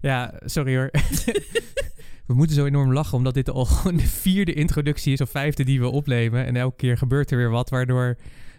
[0.00, 0.90] Ja, sorry hoor.
[2.26, 5.80] we moeten zo enorm lachen, omdat dit al de vierde introductie is of vijfde die
[5.80, 6.46] we opnemen.
[6.46, 8.16] En elke keer gebeurt er weer wat, waardoor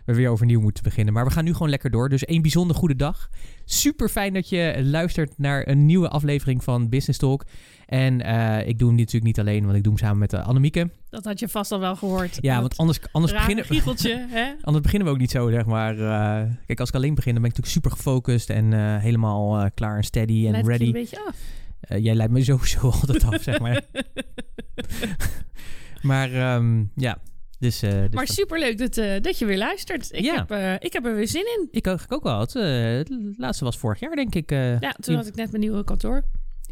[0.08, 1.14] we weer overnieuw moeten beginnen.
[1.14, 2.10] Maar we gaan nu gewoon lekker door.
[2.10, 3.30] Dus een bijzonder goede dag.
[3.66, 7.46] Super fijn dat je luistert naar een nieuwe aflevering van Business Talk.
[7.86, 10.48] En uh, ik doe hem natuurlijk niet alleen, want ik doe hem samen met uh,
[10.48, 10.90] Annemieke.
[11.10, 12.38] Dat had je vast al wel gehoord.
[12.42, 13.66] Ja, want anders, anders, beginnen,
[14.30, 14.54] hè?
[14.62, 15.98] anders beginnen we ook niet zo, zeg maar.
[15.98, 19.98] Uh, kijk, als ik alleen begin, dan ben ik natuurlijk super gefocust en helemaal klaar
[19.98, 20.86] en steady en ready.
[20.86, 21.36] een beetje af.
[22.00, 23.82] jij leidt me sowieso altijd af, zeg maar.
[26.02, 27.18] maar um, ja,
[27.60, 30.14] dus, uh, dus maar superleuk dat, uh, dat je weer luistert.
[30.14, 30.36] Ik, ja.
[30.36, 31.68] heb, uh, ik heb er weer zin in.
[31.72, 32.40] Ik ook, ik ook wel.
[32.40, 34.50] Het, het laatste was vorig jaar, denk ik.
[34.50, 36.24] ja, toen had ik net mijn nieuwe kantoor.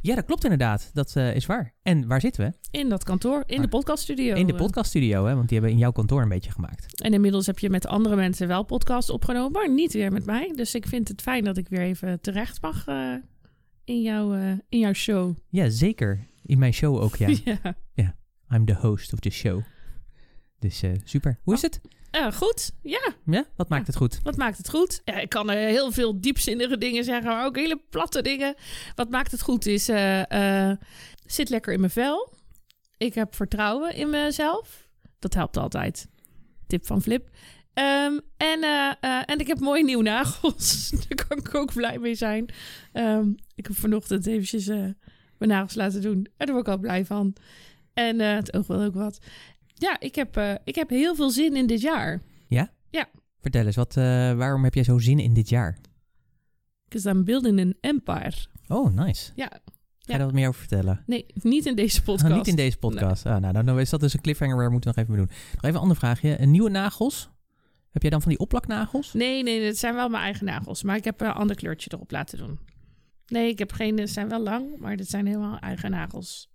[0.01, 0.89] Ja, dat klopt inderdaad.
[0.93, 1.73] Dat is waar.
[1.81, 2.77] En waar zitten we?
[2.77, 4.35] In dat kantoor, in de podcaststudio.
[4.35, 5.35] In de podcaststudio, hè?
[5.35, 7.01] Want die hebben in jouw kantoor een beetje gemaakt.
[7.01, 10.51] En inmiddels heb je met andere mensen wel podcasts opgenomen, maar niet weer met mij.
[10.55, 12.85] Dus ik vind het fijn dat ik weer even terecht mag
[13.83, 14.33] in, jouw,
[14.69, 15.35] in jouw show.
[15.49, 16.27] Ja, zeker.
[16.43, 17.27] In mijn show ook, ja.
[17.43, 17.75] ja.
[17.93, 18.15] ja.
[18.51, 19.61] I'm the host of the show.
[20.59, 21.39] Dus uh, super.
[21.43, 21.81] Hoe is het?
[22.11, 23.13] Uh, goed, ja.
[23.25, 23.45] Ja?
[23.55, 23.87] Wat maakt ja.
[23.87, 24.19] het goed?
[24.23, 25.01] Wat maakt het goed?
[25.05, 28.55] Ja, ik kan uh, heel veel diepzinnige dingen zeggen, maar ook hele platte dingen.
[28.95, 29.85] Wat maakt het goed is,
[31.25, 32.33] zit lekker in mijn vel.
[32.97, 34.87] Ik heb vertrouwen in mezelf.
[35.19, 36.07] Dat helpt altijd.
[36.67, 37.29] Tip van Flip.
[37.73, 38.63] Um, en,
[39.25, 40.89] en ik heb mooie nieuwe nagels.
[41.07, 42.49] Daar kan ik ook blij mee zijn.
[42.93, 44.65] Um, ik heb vanochtend eventjes
[45.37, 46.27] mijn nagels laten doen.
[46.37, 47.35] En daar word ik al blij van.
[47.93, 49.19] En het oog wil ook wat.
[49.77, 52.21] Ja, ik heb, uh, ik heb heel veel zin in dit jaar.
[52.47, 52.71] Ja?
[52.89, 53.07] Ja.
[53.41, 54.03] Vertel eens, wat, uh,
[54.33, 55.77] waarom heb jij zo zin in dit jaar?
[56.83, 58.35] Because I'm building an empire.
[58.67, 59.31] Oh, nice.
[59.35, 59.49] Ja.
[59.49, 59.59] Ga
[59.99, 60.17] je ja.
[60.17, 61.03] daar wat meer over vertellen?
[61.05, 62.31] Nee, niet in deze podcast.
[62.31, 63.23] Oh, niet in deze podcast.
[63.23, 63.33] Nee.
[63.33, 65.35] Ah, nou, dan is dat dus een cliffhanger waar we moeten nog even mee doen.
[65.53, 66.41] Nog even een ander vraagje.
[66.41, 67.29] Een nieuwe nagels?
[67.91, 69.13] Heb jij dan van die opplaknagels?
[69.13, 70.83] Nee, nee, dat zijn wel mijn eigen nagels.
[70.83, 72.59] Maar ik heb een ander kleurtje erop laten doen.
[73.27, 73.97] Nee, ik heb geen...
[73.97, 76.51] Ze zijn wel lang, maar dit zijn helemaal eigen nagels.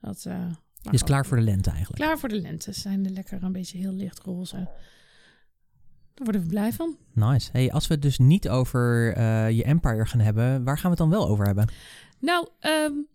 [0.00, 0.24] Dat...
[0.28, 0.50] Uh,
[0.82, 2.02] je is klaar voor de lente eigenlijk.
[2.02, 2.72] Klaar voor de lente.
[2.72, 4.56] Ze zijn lekker een beetje heel licht roze.
[6.14, 6.96] Daar worden we blij van.
[7.12, 7.50] Nice.
[7.52, 11.02] Hey, als we het dus niet over uh, je empire gaan hebben, waar gaan we
[11.02, 11.68] het dan wel over hebben?
[12.18, 13.06] Nou, um,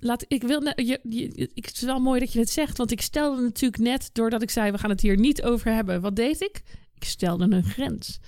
[0.00, 0.62] laat, ik wil.
[0.62, 3.82] Je, je, ik, het is wel mooi dat je het zegt, want ik stelde natuurlijk
[3.82, 6.00] net, doordat ik zei we gaan het hier niet over hebben.
[6.00, 6.62] Wat deed ik?
[6.94, 8.20] Ik stelde een grens.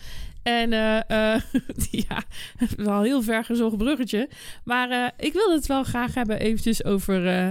[0.46, 1.40] En uh, uh,
[2.08, 2.22] ja,
[2.76, 4.28] wel heel ver gezocht bruggetje.
[4.64, 7.50] Maar uh, ik wil het wel graag hebben eventjes over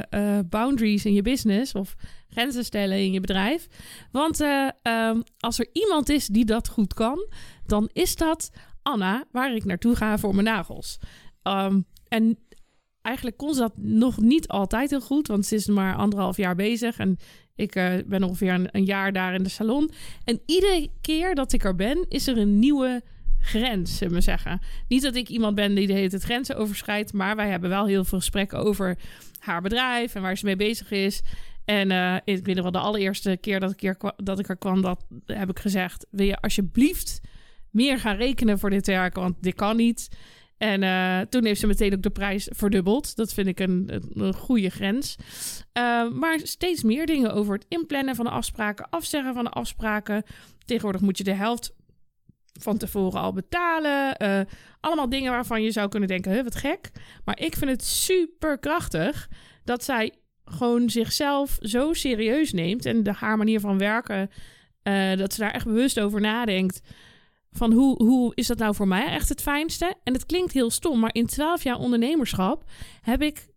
[0.49, 1.73] boundaries in je business.
[1.73, 1.95] Of
[2.29, 3.67] grenzen stellen in je bedrijf.
[4.11, 7.27] Want um, als er iemand is die dat goed kan,
[7.65, 8.51] dan is dat
[8.81, 10.99] Anna, waar ik naartoe ga voor mijn nagels.
[11.43, 12.37] Um, en
[13.01, 16.55] eigenlijk kon ze dat nog niet altijd heel goed, want ze is maar anderhalf jaar
[16.55, 16.97] bezig.
[16.97, 17.17] En
[17.55, 19.91] ik uh, ben ongeveer een, een, jaar daar in de salon.
[20.23, 23.01] En iedere keer dat ik er ben, is er een nieuwe
[23.39, 24.61] grens, zullen we zeggen.
[24.87, 27.85] Niet dat ik iemand ben die de hele tijd grenzen overschrijdt, maar wij hebben wel
[27.85, 28.97] heel veel gesprekken over
[29.39, 31.21] haar bedrijf en waar ze mee bezig is.
[31.65, 34.81] En uh, ik weet nog wel de allereerste keer dat ik, dat ik er kwam,
[34.81, 37.21] dat heb ik gezegd: wil je alsjeblieft
[37.69, 40.09] meer gaan rekenen voor dit werk, want dit kan niet.
[40.57, 43.15] En uh, toen heeft ze meteen ook de prijs verdubbeld.
[43.15, 45.15] Dat vind ik een, een goede grens.
[45.77, 50.23] Uh, maar steeds meer dingen over het inplannen van de afspraken, afzeggen van de afspraken.
[50.65, 51.73] Tegenwoordig moet je de helft
[52.59, 54.15] van tevoren al betalen.
[54.21, 54.39] Uh,
[54.79, 56.91] allemaal dingen waarvan je zou kunnen denken, wat gek.
[57.25, 59.29] Maar ik vind het super krachtig
[59.63, 60.13] dat zij
[60.45, 62.85] gewoon zichzelf zo serieus neemt.
[62.85, 64.29] En de, haar manier van werken,
[65.17, 66.81] dat ze daar echt bewust over nadenkt
[67.57, 69.95] van hoe, hoe is dat nou voor mij echt het fijnste?
[70.03, 72.63] En het klinkt heel stom, maar in 12 jaar ondernemerschap
[73.01, 73.47] heb ik,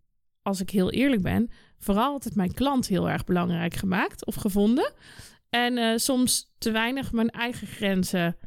[0.41, 1.49] als ik heel eerlijk ben,
[1.79, 4.93] vooral altijd mijn klant heel erg belangrijk gemaakt of gevonden.
[5.49, 8.37] En uh, soms te weinig mijn eigen grenzen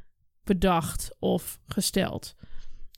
[0.44, 2.34] bedacht of gesteld.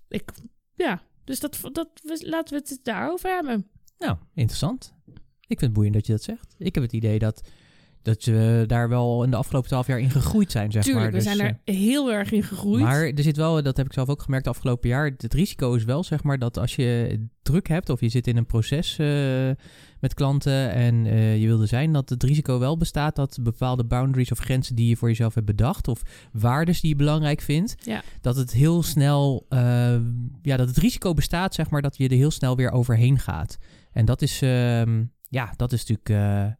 [0.08, 0.32] Ik
[0.74, 3.70] ja, dus dat, dat, laten we het daarover hebben.
[3.98, 4.94] Nou, interessant.
[5.40, 6.54] Ik vind het boeiend dat je dat zegt.
[6.58, 7.48] Ik heb het idee dat,
[8.04, 11.20] dat we daar wel in de afgelopen twaalf jaar in gegroeid zijn, zeg Tuurlijk, maar.
[11.20, 12.82] we Dus, zijn eh, er heel erg in gegroeid.
[12.82, 15.04] Maar er zit wel, dat heb ik zelf ook gemerkt de afgelopen jaar.
[15.16, 18.36] Het risico is wel, zeg maar, dat als je druk hebt of je zit in
[18.36, 19.06] een proces eh,
[20.00, 24.32] met klanten en eh, je wilde zijn, dat het risico wel bestaat dat bepaalde boundaries
[24.32, 26.02] of grenzen die je voor jezelf hebt bedacht of
[26.32, 28.02] waardes die je belangrijk vindt, Ja.
[28.20, 29.96] dat het heel snel, eh,
[30.42, 33.58] ja, dat het risico bestaat, zeg maar, dat je er heel snel weer overheen gaat.
[33.92, 36.56] En dat is, ehm, ja, dat is natuurlijk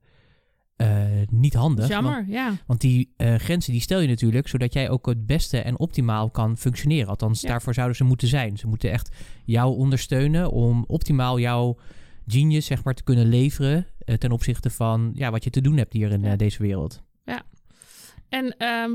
[0.76, 1.88] eh, niet handig.
[1.88, 2.53] want- Jammer, ja.
[2.67, 6.31] want die eh, grenzen die stel je natuurlijk zodat jij ook het beste en optimaal
[6.31, 7.09] kan functioneren.
[7.09, 7.49] Althans, Ja.
[7.49, 8.56] daarvoor zouden ze moeten zijn.
[8.59, 11.79] Ze moeten echt jou ondersteunen om optimaal jouw
[12.26, 15.76] genius zeg maar, te kunnen leveren eh, ten opzichte van ja, wat je te doen
[15.76, 16.37] hebt hier in Ja.
[16.37, 17.03] deze wereld.
[18.29, 18.91] En ehm,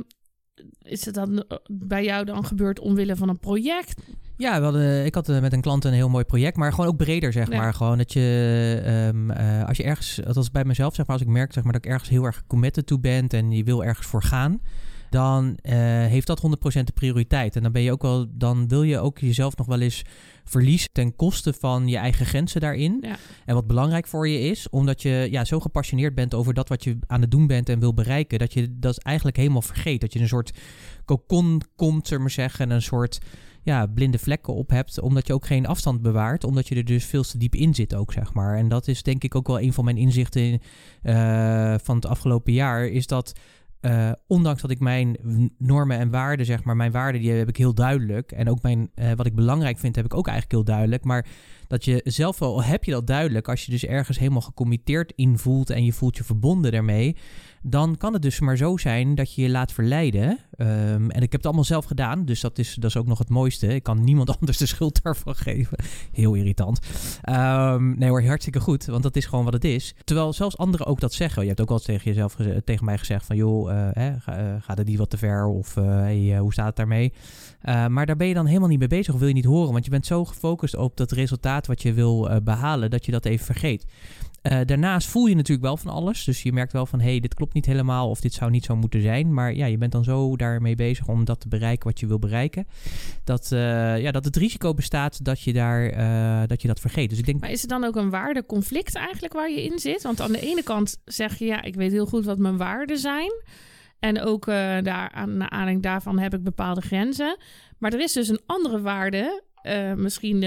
[0.81, 4.01] is het dan bij jou dan gebeurd omwille van een project?
[4.39, 6.89] Ja, we hadden, ik had eh, met een klant een heel mooi project, maar gewoon
[6.89, 7.57] ook breder, zeg Ja.
[7.57, 7.73] maar.
[7.73, 11.31] Gewoon dat je, ehm, eh, als je ergens, althans bij mezelf, zeg maar, als ik
[11.31, 14.07] merk zeg maar, dat ik ergens heel erg committed toe ben en je wil ergens
[14.07, 14.61] voor gaan,
[15.09, 17.55] dan eh, heeft dat 100% de prioriteit.
[17.55, 20.01] En dan ben je ook wel, dan wil je ook jezelf nog wel eens
[20.43, 22.97] verliezen ten koste van je eigen grenzen daarin.
[23.01, 23.15] Ja.
[23.45, 26.83] En wat belangrijk voor je is, omdat je ja, zo gepassioneerd bent over dat wat
[26.83, 30.01] je aan het doen bent en wil bereiken, dat je dat eigenlijk helemaal vergeet.
[30.01, 30.57] Dat je een soort
[31.05, 33.19] cocon komt, zullen we maar zeggen, en een soort
[33.61, 37.05] ja, blinde vlekken op hebt, omdat je ook geen afstand bewaart, omdat je er dus
[37.05, 38.57] veel te diep in zit ook, zeg maar.
[38.57, 40.59] En dat is denk ik ook wel een van mijn inzichten
[41.01, 43.33] eh, van het afgelopen jaar, is dat
[43.79, 45.17] eh, ondanks dat ik mijn
[45.57, 48.31] normen en waarden, zeg maar, mijn waarden die heb ik heel duidelijk.
[48.31, 51.03] En ook mijn, eh, wat ik belangrijk vind, heb ik ook eigenlijk heel duidelijk.
[51.03, 51.25] Maar
[51.67, 55.37] dat je zelf wel, heb je dat duidelijk, als je dus ergens helemaal gecommitteerd in
[55.37, 57.15] voelt en je voelt je verbonden daarmee,
[57.61, 60.37] dan kan het dus maar zo zijn dat je je laat verleiden.
[60.51, 63.17] Ehm, en ik heb het allemaal zelf gedaan, dus dat is, dat is ook nog
[63.17, 63.67] het mooiste.
[63.67, 65.77] Ik kan niemand anders de schuld daarvan geven.
[66.11, 66.79] Heel irritant.
[67.21, 69.95] Ehm, nee hoor, hartstikke goed, want dat is gewoon wat het is.
[70.03, 71.41] Terwijl zelfs anderen ook dat zeggen.
[71.41, 73.35] Je hebt ook wel eens tegen jezelf, tegen mij gezegd van...
[73.35, 75.45] joh, eh, eh, gaat het niet wat te ver?
[75.45, 77.13] Of eh, hey, hoe staat het daarmee?
[77.89, 79.71] Maar daar ben je dan helemaal niet mee bezig of wil je niet horen.
[79.71, 82.89] Want je bent zo gefocust op dat resultaat wat je wil eh, behalen...
[82.89, 83.85] dat je dat even vergeet.
[84.41, 86.23] Eh, daarnaast voel je natuurlijk wel van alles.
[86.23, 88.65] Dus je merkt wel van, hé, hey, dit klopt niet helemaal of dit zou niet
[88.65, 89.33] zo moeten zijn.
[89.33, 92.19] Maar ja, je bent dan zo daarmee bezig om dat te bereiken wat je wil
[92.19, 92.67] bereiken.
[93.23, 97.09] Dat, eh, ja, dat het risico bestaat dat je, daar, eh, dat je dat vergeet.
[97.09, 100.01] Dus ik denk, Maar is er dan ook een waardeconflict eigenlijk waar je in zit?
[100.01, 102.97] Want aan de ene kant zeg je, ja, ik weet heel goed wat mijn waarden
[102.97, 103.31] zijn.
[103.99, 107.37] En ook daar, aan, naar aanleiding daarvan heb ik bepaalde grenzen.
[107.77, 109.43] Maar er is dus een andere waarde.
[109.95, 110.43] Misschien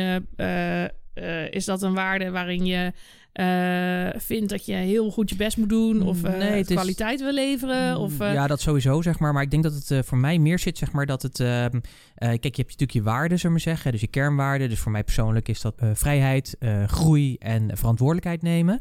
[1.50, 2.92] is dat een waarde waarin je
[3.32, 6.02] eh, vindt dat je heel goed je best moet doen.
[6.02, 7.96] Of Nee, is- kwaliteit wil leveren.
[7.98, 9.32] Of, eh, ja, dat sowieso, zeg maar.
[9.32, 11.40] Maar ik denk dat het voor mij meer zit, zeg maar, dat het...
[11.40, 11.76] ehm,
[12.14, 13.92] eh, kijk, je hebt natuurlijk je waarden, zullen we zeggen.
[13.92, 14.68] Dus je kernwaarden.
[14.68, 16.56] Dus voor mij persoonlijk is dat vrijheid,
[16.86, 18.80] groei en verantwoordelijkheid nemen.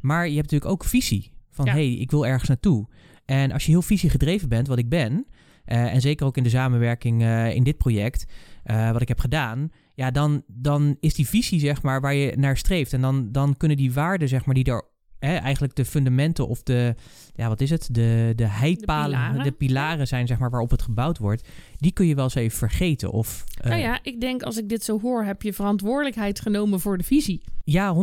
[0.00, 1.30] Maar je hebt natuurlijk ook visie.
[1.50, 1.72] Van, Ja.
[1.72, 2.86] hé, hey, ik wil ergens naartoe.
[3.24, 5.26] En als je heel visie gedreven bent, wat ik ben...
[5.64, 8.24] eh, en zeker ook in de samenwerking eh, in dit project,
[8.64, 9.70] eh, wat ik heb gedaan...
[9.96, 12.92] Ja, dan, dan is die visie, zeg maar, waar je naar streeft.
[12.92, 14.82] En dan, dan kunnen die waarden, zeg maar, die er...
[15.18, 16.94] Hè, eigenlijk de fundamenten of de,
[17.34, 17.88] ja, wat is het?
[17.90, 20.06] De, de heipalen, de pilaren, pilaren.
[20.06, 21.48] zijn, zeg maar, waarop het gebouwd wordt.
[21.76, 23.10] Die kun je wel eens even vergeten.
[23.10, 26.98] Of, nou ja, ik denk als ik dit zo hoor, heb je verantwoordelijkheid genomen voor
[26.98, 27.42] de visie.
[27.64, 27.98] ja, 100%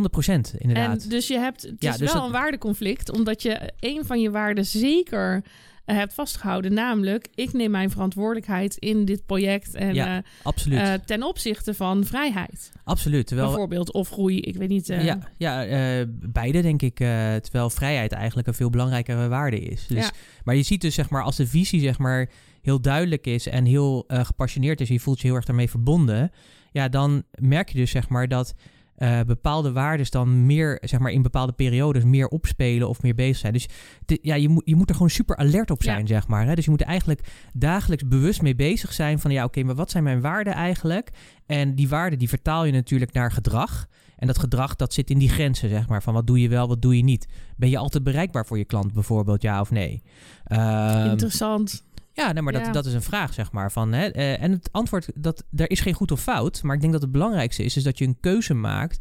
[0.58, 1.04] inderdaad.
[1.04, 4.06] En dus je hebt, het Ja, is dus wel dat- een waardeconflict, omdat je een
[4.06, 5.44] van je waarden zeker
[5.86, 6.74] eh, hebt vastgehouden.
[6.74, 10.80] Namelijk, ik neem mijn verantwoordelijkheid in dit project en Ja, eh, absoluut.
[10.80, 12.72] eh, ten opzichte van vrijheid.
[12.84, 13.28] absoluut.
[13.28, 14.88] Terwijl, Bijvoorbeeld, of groei, ik weet niet.
[14.88, 15.66] ja, ja
[16.10, 16.96] beide denk ik.
[17.42, 19.88] terwijl vrijheid eigenlijk een veel belangrijkere waarde is.
[19.88, 20.12] Dus, Ja.
[20.44, 22.30] Maar je ziet dus, zeg maar, als de visie, zeg maar,
[22.62, 26.32] heel duidelijk is en heel gepassioneerd is, je voelt je heel erg daarmee verbonden,
[26.72, 28.54] ja, dan merk je dus, zeg maar, dat
[29.02, 33.38] eh, bepaalde waarden dan meer, zeg maar, in bepaalde periodes meer opspelen of meer bezig
[33.38, 33.54] zijn.
[33.54, 33.68] Dus
[34.06, 36.06] de- ja, je, moet je moet er gewoon super alert op zijn, Ja.
[36.08, 36.46] zeg maar.
[36.46, 36.56] Hè?
[36.56, 39.92] Dus je moet er eigenlijk dagelijks bewust mee bezig zijn van, ja, oké, maar wat
[39.92, 41.10] zijn mijn waarden eigenlijk?
[41.46, 43.88] En die waarden, die vertaal je natuurlijk naar gedrag.
[44.16, 46.68] En dat gedrag, dat zit in die grenzen, zeg maar, van wat doe je wel,
[46.68, 47.28] wat doe je niet.
[47.58, 50.02] Ben je altijd bereikbaar voor je klant bijvoorbeeld, ja of nee?
[50.44, 51.84] Ehm, Interessant.
[52.14, 52.72] Ja, nee, maar dat, Ja.
[52.72, 53.72] dat is een vraag, zeg maar.
[53.72, 56.64] Van, hè, eh, en het antwoord, dat, er is geen goed of fout.
[56.64, 59.00] Maar ik denk dat het belangrijkste is, is dat je een keuze maakt...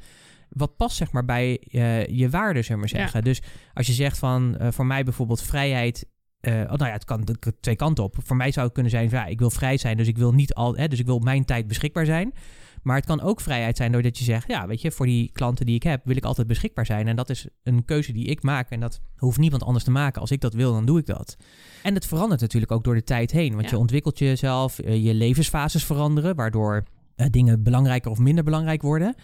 [0.49, 2.97] wat past, zeg maar, bij eh, je waarden, zeg maar Ja.
[2.99, 3.25] zeggen.
[3.25, 3.43] Dus
[3.75, 6.07] als je zegt van, eh, voor mij bijvoorbeeld vrijheid...
[6.41, 8.17] oh, nou ja, het kan, kan twee kanten op.
[8.25, 10.55] Voor mij zou het kunnen zijn, ja, ik wil vrij zijn, dus ik wil niet
[10.55, 12.33] al, hè, dus ik wil op mijn tijd beschikbaar zijn.
[12.83, 15.67] Maar het kan ook vrijheid zijn doordat je zegt, ja, weet je, voor die klanten
[15.67, 17.09] die ik heb, wil ik altijd beschikbaar zijn.
[17.09, 18.71] En dat is een keuze die ik maak.
[18.71, 20.21] En dat hoeft niemand anders te maken.
[20.21, 21.37] Als ik dat wil, dan doe ik dat.
[21.83, 23.53] En het verandert natuurlijk ook door de tijd heen.
[23.53, 23.71] Want Ja.
[23.71, 26.83] je ontwikkelt jezelf, eh, je levensfases veranderen, waardoor
[27.17, 29.15] eh, dingen belangrijker of minder belangrijk worden.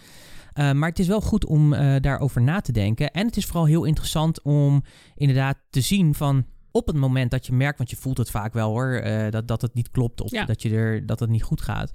[0.55, 3.11] Uh, maar het is wel goed om uh, daarover na te denken.
[3.11, 4.83] En het is vooral heel interessant om
[5.15, 8.53] inderdaad te zien van op het moment dat je merkt, want je voelt het vaak
[8.53, 10.45] wel hoor, uh, dat, dat het niet klopt of Ja.
[10.45, 11.91] dat, je er, dat het niet goed gaat.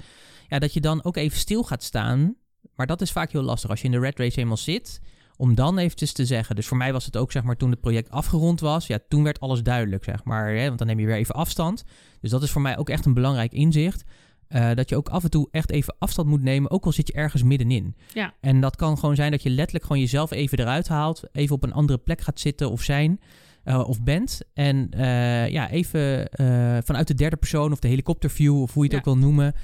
[0.53, 2.35] Ja, dat je dan ook even stil gaat staan.
[2.75, 5.01] Maar dat is vaak heel lastig als je in de red race eenmaal zit.
[5.37, 6.57] Om dan eventjes te zeggen.
[6.57, 8.87] Dus voor mij was het ook zeg maar toen het project afgerond was.
[8.87, 10.55] Ja, toen werd alles duidelijk zeg maar.
[10.55, 11.85] Hè, want dan neem je weer even afstand.
[12.21, 14.05] Dus dat is voor mij ook echt een belangrijk inzicht.
[14.49, 17.07] Uh, dat je ook af en toe echt even afstand moet nemen, ook al zit
[17.07, 17.97] je ergens middenin.
[18.15, 18.35] Ja.
[18.41, 21.63] En dat kan gewoon zijn dat je letterlijk gewoon jezelf even eruit haalt, even op
[21.63, 23.21] een andere plek gaat zitten of zijn.
[23.65, 24.41] Uh, of bent.
[24.55, 28.95] En uh, ja, even uh, vanuit de derde persoon of de helikopterview, of hoe je
[28.95, 29.11] het Ja.
[29.11, 29.55] ook wil noemen,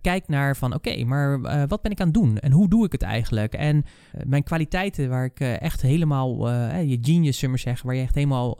[0.00, 2.38] kijk naar van oké, maar wat ben ik aan het doen?
[2.38, 3.52] En hoe doe ik het eigenlijk?
[3.54, 3.84] En
[4.26, 8.58] mijn kwaliteiten waar ik echt helemaal, je genius, zullen zeggen, waar je echt helemaal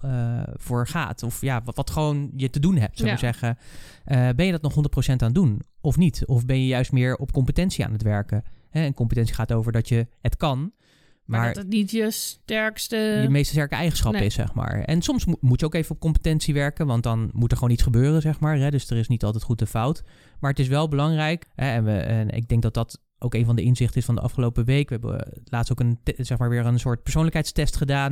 [0.57, 1.23] voor gaat.
[1.23, 3.19] Of ja, wat, wat gewoon je te doen hebt, zullen Ja.
[3.19, 3.59] zeggen.
[4.37, 5.61] ben je dat nog 100% aan het doen?
[5.81, 6.27] Of niet?
[6.27, 8.43] Of ben je juist meer op competentie aan het werken?
[8.71, 10.73] Hè, en competentie gaat over dat je het kan.
[11.25, 12.97] Maar, Maar, dat het niet je sterkste...
[13.23, 14.25] je meest sterke eigenschap Nee.
[14.25, 14.81] is, zeg maar.
[14.81, 17.73] En soms mo- moet je ook even op competentie werken, want dan moet er gewoon
[17.73, 18.57] iets gebeuren, zeg maar.
[18.59, 18.71] Hè?
[18.71, 20.03] Dus er is niet altijd goed en fout.
[20.41, 21.71] Maar het is wel belangrijk, hè?
[21.73, 24.21] En, we, en ik denk dat dat ook een van de inzichten is van de
[24.21, 24.89] afgelopen week.
[24.89, 28.11] We hebben eh, laatst ook een, zeg maar, weer een soort persoonlijkheidstest gedaan.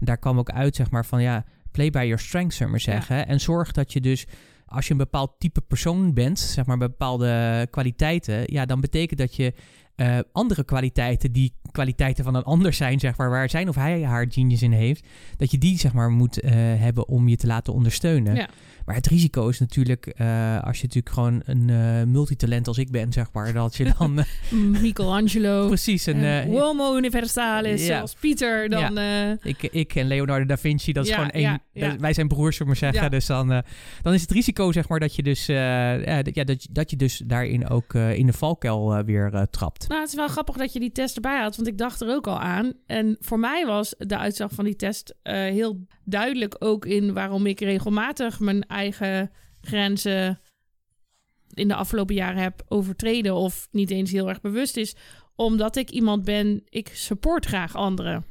[0.00, 2.78] En daar kwam ook uit, zeg maar, van ja, play by your strengths, zullen we
[2.84, 3.00] maar Ja.
[3.00, 3.26] zeggen.
[3.26, 4.26] En zorg dat je dus
[4.66, 9.36] als je een bepaald type persoon bent, zeg maar bepaalde kwaliteiten, ja, dan betekent dat
[9.36, 9.54] je
[9.96, 14.02] eh, andere kwaliteiten, die kwaliteiten van een ander zijn, zeg maar, waar zijn of hij
[14.04, 17.46] haar genius in heeft, dat je die, zeg maar, moet eh, hebben om je te
[17.46, 18.34] laten ondersteunen.
[18.34, 18.48] Ja.
[18.84, 22.90] Maar het risico is natuurlijk, eh, als je natuurlijk gewoon een eh, multitalent als ik
[22.90, 24.24] ben, zeg maar, dat je dan
[24.80, 25.66] Michelangelo.
[25.66, 26.50] precies een...
[26.50, 27.96] Homo universalis, ja.
[27.96, 28.68] zoals Pieter.
[28.68, 28.98] Dan,
[29.42, 31.62] ik, ik en Leonardo da Vinci, dat is gewoon één.
[31.98, 33.10] Wij zijn broers, zullen maar zeggen.
[33.10, 33.62] Dus dan,
[34.02, 37.68] dan is het risico, zeg maar, dat je dus, ja, dat- dat, je- dus daarin
[37.68, 39.88] ook in de valkuil weer trapt.
[39.88, 42.14] Nou, het is wel grappig dat je die test erbij had, want ik dacht er
[42.14, 42.72] ook al aan.
[42.86, 47.46] En voor mij was de uitslag van die test eh, heel duidelijk ook in waarom
[47.46, 50.40] ik regelmatig mijn eigen grenzen
[51.54, 54.94] in de afgelopen jaren heb overtreden of niet eens heel erg bewust is,
[55.34, 58.24] omdat ik iemand ben, ik support graag anderen.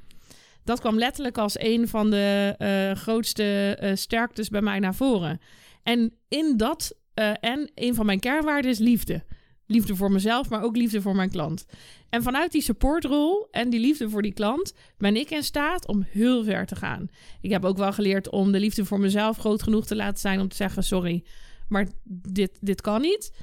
[0.63, 5.39] Dat kwam letterlijk als een van de eh, grootste eh, sterktes bij mij naar voren.
[5.83, 6.95] En in dat,
[7.39, 9.23] en een van mijn kernwaarden is liefde.
[9.71, 11.65] Liefde voor mezelf, maar ook liefde voor mijn klant.
[12.09, 16.05] En vanuit die supportrol en die liefde voor die klant ben ik in staat om
[16.09, 17.07] heel ver te gaan.
[17.41, 20.39] Ik heb ook wel geleerd om de liefde voor mezelf groot genoeg te laten zijn
[20.39, 21.23] om te zeggen: sorry,
[21.67, 21.87] maar
[22.31, 23.33] dit, dit kan niet.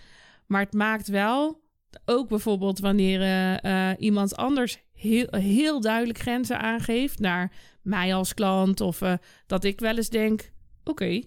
[0.47, 1.61] Maar het maakt wel,
[2.05, 7.53] ook bijvoorbeeld wanneer eh, eh, iemand anders heel, heel duidelijk grenzen aangeeft naar
[7.83, 9.15] mij als klant, of eh,
[9.47, 10.53] dat ik wel eens denk:
[10.85, 11.21] oké,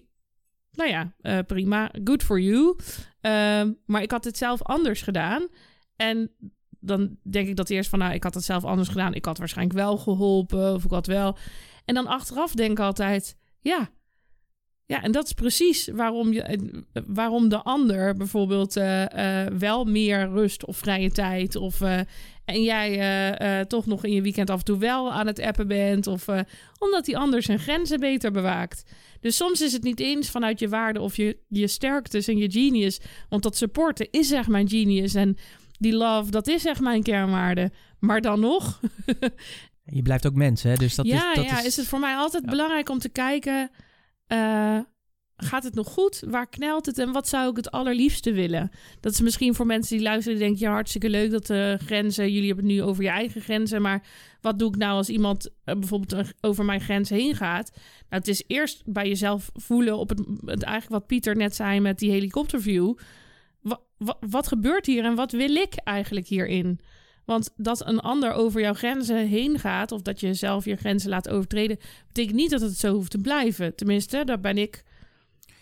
[0.72, 2.76] nou ja, eh, prima, good for you.
[3.20, 5.48] Ehm, maar ik had het zelf anders gedaan.
[5.96, 6.30] En
[6.80, 9.14] dan denk ik dat eerst van, nou, ik had het zelf anders gedaan.
[9.14, 11.36] Ik had waarschijnlijk wel geholpen, of ik had wel.
[11.84, 13.90] En dan achteraf denk ik altijd, ja.
[14.86, 16.58] Ja, en dat is precies waarom, je, eh,
[17.06, 21.56] waarom de ander bijvoorbeeld eh, wel meer rust of vrije tijd.
[21.56, 21.80] Of,
[22.44, 26.06] en jij toch nog in je weekend af en toe wel aan het appen bent.
[26.06, 26.26] Of
[26.78, 28.84] omdat die ander zijn grenzen beter bewaakt.
[29.20, 32.50] Dus soms is het niet eens vanuit je waarde of je, je sterktes en je
[32.50, 33.00] genius.
[33.28, 35.14] Want dat supporten is echt mijn genius.
[35.14, 35.36] En
[35.78, 37.70] die love, dat is echt mijn kernwaarde.
[37.98, 38.80] Maar dan nog,
[39.84, 40.74] Je blijft ook mens, hè?
[40.74, 41.76] Dus dat ja, is, dat ja, is...
[41.76, 42.50] het voor mij altijd Ja.
[42.50, 43.70] belangrijk om te kijken...
[44.26, 44.78] eh,
[45.42, 46.22] gaat het nog goed?
[46.26, 46.98] Waar knelt het?
[46.98, 48.70] En wat zou ik het allerliefste willen?
[49.00, 50.38] Dat is misschien voor mensen die luisteren...
[50.38, 52.32] die denken, ja, hartstikke leuk dat de grenzen...
[52.32, 53.82] jullie hebben het nu over je eigen grenzen...
[53.82, 54.02] maar
[54.40, 57.70] wat doe ik nou als iemand eh, bijvoorbeeld eh, over mijn grens heen gaat?
[57.74, 61.80] Nou, het is eerst bij jezelf voelen op het, het eigenlijk wat Pieter net zei
[61.80, 62.94] met die helikopterview.
[63.60, 66.80] Wa- wa- wat gebeurt hier en wat wil ik eigenlijk hierin?
[67.24, 71.10] Want dat een ander over jouw grenzen heen gaat, of dat je zelf je grenzen
[71.10, 73.74] laat overtreden, betekent niet dat het zo hoeft te blijven.
[73.74, 74.82] Tenminste, daar ben ik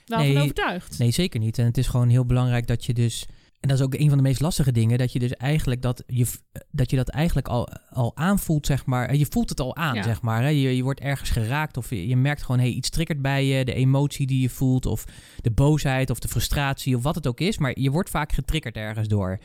[0.08, 0.98] wel Nee, van overtuigd.
[0.98, 1.58] Nee, zeker niet.
[1.58, 3.26] En het is gewoon heel belangrijk dat je dus.
[3.60, 4.98] En dat is ook een van de meest lastige dingen.
[4.98, 6.26] Dat je dus eigenlijk dat je,
[6.70, 9.14] dat, je dat eigenlijk al, al aanvoelt, zeg maar.
[9.14, 10.02] Je voelt het al aan, Ja.
[10.02, 10.42] zeg maar.
[10.42, 10.48] Hè?
[10.48, 11.76] Je, je wordt ergens geraakt.
[11.76, 13.64] Of je, je merkt gewoon, hey, iets triggert bij je.
[13.64, 14.86] De emotie die je voelt.
[14.86, 15.04] Of
[15.40, 16.96] de boosheid of de frustratie.
[16.96, 17.58] Of wat het ook is.
[17.58, 19.38] Maar je wordt vaak getriggerd ergens door.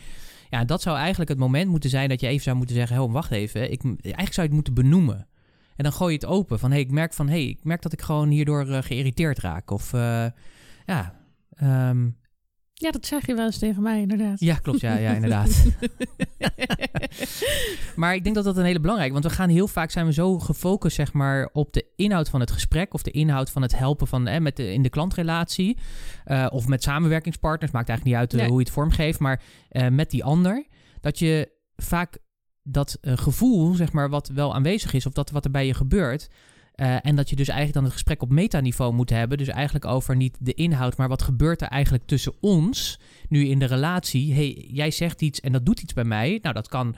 [0.49, 3.11] Ja, dat zou eigenlijk het moment moeten zijn dat je even zou moeten zeggen: oh,
[3.11, 3.71] wacht even.
[3.71, 5.27] Ik, eigenlijk zou je het moeten benoemen.
[5.75, 6.59] En dan gooi je het open.
[6.59, 9.71] Van hey, ik merk van hey, ik merk dat ik gewoon hierdoor eh, geïrriteerd raak.
[9.71, 10.25] Of eh,
[10.85, 11.15] ja.
[11.55, 12.05] ehm,
[12.73, 14.39] Ja, dat zeg je wel eens tegen mij, inderdaad.
[14.39, 14.79] ja, klopt.
[14.79, 15.65] Ja, ja inderdaad.
[17.95, 20.13] maar ik denk dat dat een hele belangrijke, want we gaan heel vaak zijn we
[20.13, 23.77] zo gefocust zeg maar op de inhoud van het gesprek of de inhoud van het
[23.77, 25.77] helpen van eh, met de, in de klantrelatie
[26.25, 29.87] uh, of met samenwerkingspartners, maakt eigenlijk niet uit uh, hoe je het vormgeeft, maar uh,
[29.87, 30.65] met die ander,
[31.01, 32.17] dat je vaak
[32.63, 36.29] dat gevoel zeg maar wat wel aanwezig is of dat wat er bij je gebeurt,
[36.75, 39.37] uh, en dat je dus eigenlijk dan het gesprek op metaniveau moet hebben.
[39.37, 43.59] Dus eigenlijk over niet de inhoud, maar wat gebeurt er eigenlijk tussen ons nu in
[43.59, 44.33] de relatie.
[44.33, 46.39] hey, jij zegt iets en dat doet iets bij mij.
[46.41, 46.95] Nou, dat kan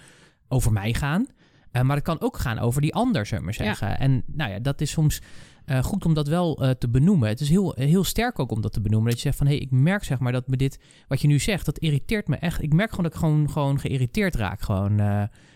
[0.48, 1.28] over mij gaan.
[1.72, 3.88] Uh, maar het kan ook gaan over die ander, zullen we maar zeggen.
[3.88, 4.00] Ja.
[4.00, 5.22] En nou ja, dat is soms
[5.66, 7.30] uh, goed om dat wel te benoemen.
[7.30, 9.10] Het is heel, heel sterk ook om dat te benoemen.
[9.10, 11.28] Dat je zegt van, hé, hey, ik merk zeg maar dat me dit, wat je
[11.28, 12.62] nu zegt, dat irriteert me echt.
[12.62, 14.62] Ik merk gewoon dat ik gewoon, gewoon geïrriteerd raak.
[14.62, 14.98] Gewoon,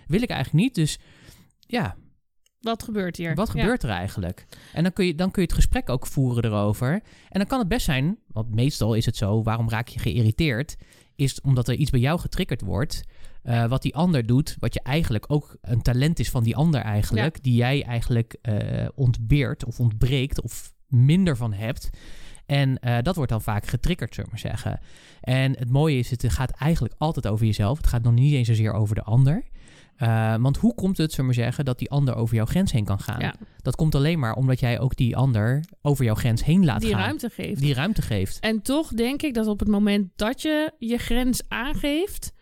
[0.08, 0.75] wil ik eigenlijk niet.
[0.75, 1.00] Dus
[1.60, 1.96] ja,
[2.62, 3.36] wat gebeurt hier?
[3.36, 4.46] Wat gebeurt er eigenlijk?
[4.74, 6.92] En dan kun, je, dan kun je het gesprek ook voeren erover.
[7.30, 10.75] En dan kan het best zijn, want meestal is het zo, waarom raak je geïrriteerd?
[11.16, 13.04] Is omdat er iets bij jou getriggerd wordt.
[13.43, 16.81] Uh, wat die ander doet, wat je eigenlijk ook een talent is van die ander
[16.81, 17.41] eigenlijk, ja.
[17.41, 21.89] die jij eigenlijk uh, ontbeert of ontbreekt of minder van hebt.
[22.46, 24.79] En uh, dat wordt dan vaak getriggerd, zullen we maar zeggen.
[25.22, 27.77] En het mooie is, het gaat eigenlijk altijd over jezelf.
[27.77, 29.43] Het gaat nog niet eens zozeer over de ander.
[29.98, 32.86] Uh, want hoe komt het, zullen we zeggen, dat die ander over jouw grens heen
[32.86, 33.19] kan gaan?
[33.19, 33.36] Ja.
[33.62, 36.89] Dat komt alleen maar omdat jij ook die ander over jouw grens heen laat die
[36.89, 37.00] gaan.
[37.00, 37.62] ruimte geeft.
[37.62, 38.39] Die ruimte geeft.
[38.39, 42.34] En toch denk ik dat op het moment dat je je grens aangeeft,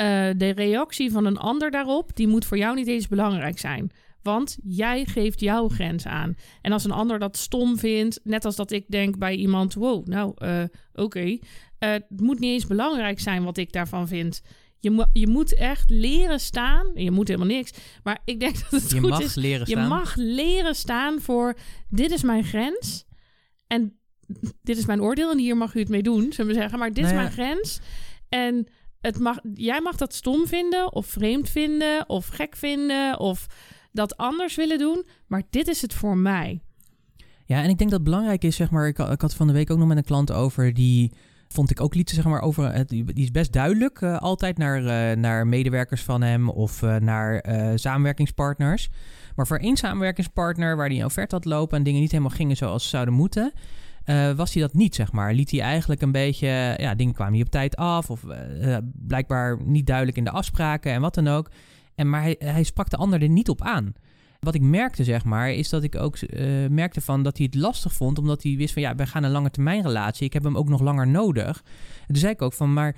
[0.00, 3.90] uh, de reactie van een ander daarop, die moet voor jou niet eens belangrijk zijn.
[4.22, 6.34] Want jij geeft jouw grens aan.
[6.62, 10.06] En als een ander dat stom vindt, net als dat ik denk bij iemand: wow,
[10.06, 11.02] nou, uh, oké.
[11.02, 11.42] Okay.
[11.78, 14.42] het moet niet eens belangrijk zijn wat ik daarvan vind.
[14.80, 16.90] Je, mo je moet echt leren staan.
[16.94, 17.70] Je moet helemaal niks.
[18.02, 19.34] Maar ik denk dat het je goed mag is.
[19.34, 19.88] Leren je staan.
[19.88, 21.56] mag leren staan voor...
[21.88, 23.04] Dit is mijn grens.
[23.66, 23.98] En
[24.62, 25.30] dit is mijn oordeel.
[25.30, 26.78] En hier mag u het mee doen, zullen we zeggen.
[26.78, 27.16] Maar dit Nou is ja.
[27.16, 27.80] mijn grens.
[28.28, 28.66] En
[29.00, 30.92] het mag, jij mag dat stom vinden.
[30.92, 32.08] Of vreemd vinden.
[32.08, 33.18] Of gek vinden.
[33.18, 33.46] Of
[33.92, 35.06] dat anders willen doen.
[35.26, 36.60] Maar dit is het voor mij.
[37.44, 38.86] Ja, en ik denk dat het belangrijk is, zeg maar...
[38.86, 41.12] Ik, ik had van de week ook nog met een klant over die
[41.48, 44.82] vond ik ook lieten zeg maar over het, die is best duidelijk uh, altijd naar,
[44.82, 48.88] uh, naar medewerkers van hem of naar samenwerkingspartners.
[49.36, 52.56] Maar voor één samenwerkingspartner waar hij een offerte had lopen en dingen niet helemaal gingen
[52.56, 53.52] zoals ze zouden moeten,
[54.36, 55.34] was hij dat niet zeg maar.
[55.34, 58.24] Liet hij eigenlijk een beetje, ja, dingen kwamen niet op tijd af of
[58.92, 61.50] blijkbaar niet duidelijk in de afspraken en wat dan ook.
[61.94, 63.92] En maar hij, hij sprak de ander er niet op aan.
[64.40, 67.60] Wat ik merkte, zeg maar, is dat ik ook uh, merkte van dat hij het
[67.60, 70.26] lastig vond, omdat hij wist van ja, wij gaan een lange termijn relatie.
[70.26, 71.62] Ik heb hem ook nog langer nodig.
[72.00, 72.96] En toen zei ik ook van, maar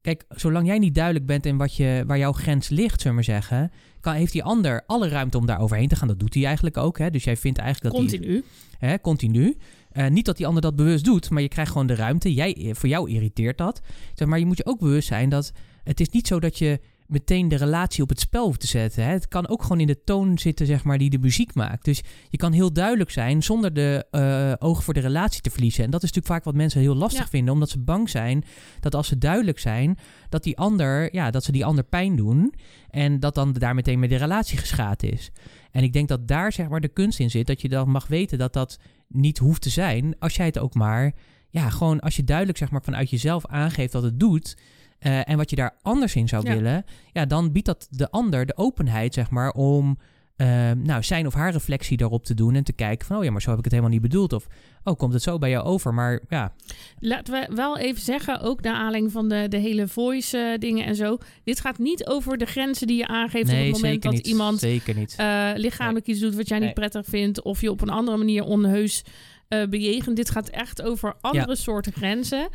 [0.00, 3.14] kijk, zolang jij niet duidelijk bent in wat je, waar jouw grens ligt, zullen we
[3.14, 6.08] maar zeggen, kan, heeft die ander alle ruimte om daar overheen te gaan.
[6.08, 6.98] Dat doet hij eigenlijk ook.
[6.98, 7.10] Hè?
[7.10, 8.44] Dus jij vindt eigenlijk dat continu,
[8.78, 9.56] hij, hè, continu.
[9.98, 12.34] Uh, niet dat die ander dat bewust doet, maar je krijgt gewoon de ruimte.
[12.34, 13.80] Jij, voor jou irriteert dat.
[14.14, 15.52] Zeg maar je moet je ook bewust zijn dat
[15.84, 19.04] het is niet zo dat je meteen de relatie op het spel hoeft te zetten.
[19.04, 19.10] Hè.
[19.10, 21.84] Het kan ook gewoon in de toon zitten, zeg maar, die de muziek maakt.
[21.84, 25.84] Dus je kan heel duidelijk zijn zonder de uh, ogen voor de relatie te verliezen.
[25.84, 27.28] En dat is natuurlijk vaak wat mensen heel lastig Ja.
[27.28, 28.44] vinden, omdat ze bang zijn
[28.80, 32.54] dat als ze duidelijk zijn, dat die ander, ja, dat ze die ander pijn doen
[32.90, 35.30] en dat dan daar meteen met de relatie geschaad is.
[35.70, 38.06] En ik denk dat daar zeg maar de kunst in zit, dat je dan mag
[38.06, 38.78] weten dat dat
[39.08, 41.12] niet hoeft te zijn, als jij het ook maar,
[41.48, 44.56] ja, gewoon als je duidelijk zeg maar vanuit jezelf aangeeft dat het doet.
[45.00, 46.54] Uh, en wat je daar anders in zou Ja.
[46.54, 49.98] willen, ja, dan biedt dat de ander de openheid, zeg maar, om
[50.40, 53.30] uh, nou, zijn of haar reflectie daarop te doen en te kijken van, oh ja,
[53.30, 54.32] maar zo heb ik het helemaal niet bedoeld.
[54.32, 54.46] Of,
[54.84, 55.94] oh, komt het zo bij jou over?
[55.94, 56.52] Maar ja,
[57.00, 60.84] Laten we wel even zeggen, ook naar aanleiding van de, de hele voice eh, dingen
[60.86, 61.18] en zo.
[61.44, 64.26] Dit gaat niet over de grenzen die je aangeeft op het moment dat niet.
[64.26, 65.14] iemand Zeker niet.
[65.16, 66.74] eh, lichamelijk iets doet wat jij niet Nee.
[66.88, 67.42] prettig vindt.
[67.42, 69.02] Of je op een andere manier onheus
[69.48, 70.16] eh bejegent.
[70.16, 72.48] Dit gaat echt over andere soorten grenzen.